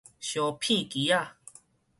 [0.19, 1.35] 燒片機仔